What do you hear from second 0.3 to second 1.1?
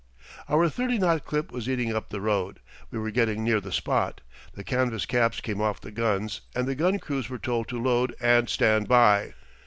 Our thirty